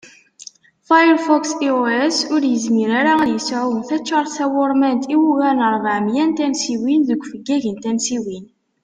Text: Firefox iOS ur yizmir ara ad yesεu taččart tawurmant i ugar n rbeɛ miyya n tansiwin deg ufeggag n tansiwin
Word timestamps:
Firefox 0.87 1.41
iOS 1.65 2.17
ur 2.35 2.41
yizmir 2.51 2.89
ara 2.99 3.13
ad 3.21 3.29
yesεu 3.33 3.69
taččart 3.87 4.31
tawurmant 4.37 5.03
i 5.13 5.15
ugar 5.29 5.53
n 5.57 5.67
rbeɛ 5.75 5.97
miyya 6.05 6.25
n 6.27 6.31
tansiwin 6.37 7.01
deg 7.09 7.19
ufeggag 7.23 7.63
n 7.69 7.75
tansiwin 7.83 8.45